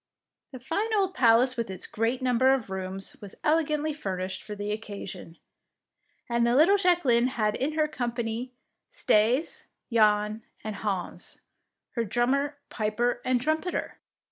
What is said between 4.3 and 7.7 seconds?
for the occasion, and the little Jacqueline had